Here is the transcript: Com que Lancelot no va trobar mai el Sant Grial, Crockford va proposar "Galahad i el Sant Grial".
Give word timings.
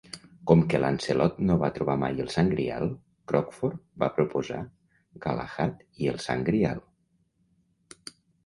Com 0.51 0.61
que 0.69 0.77
Lancelot 0.83 1.35
no 1.49 1.57
va 1.63 1.69
trobar 1.75 1.97
mai 2.03 2.23
el 2.23 2.31
Sant 2.35 2.49
Grial, 2.53 2.87
Crockford 3.33 3.83
va 4.05 4.09
proposar 4.17 4.65
"Galahad 5.27 5.87
i 6.05 6.11
el 6.15 6.19
Sant 6.27 6.45
Grial". 6.49 6.83